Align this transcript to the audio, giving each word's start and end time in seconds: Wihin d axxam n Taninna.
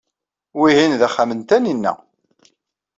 Wihin 0.59 0.93
d 0.99 1.01
axxam 1.07 1.31
n 1.37 1.41
Taninna. 1.49 1.93